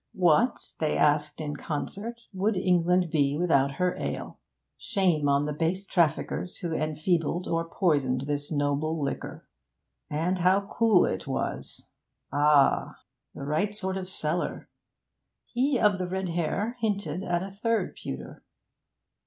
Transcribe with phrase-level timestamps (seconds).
[0.15, 4.39] What, they asked in concert, would England be without her ale?
[4.75, 9.47] Shame on the base traffickers who enfeebled or poisoned this noble liquor!
[10.09, 11.85] And how cool it was
[12.33, 12.95] ah!
[13.35, 14.69] The right sort of cellar!
[15.45, 18.43] He of the red hair hinted at a third pewter.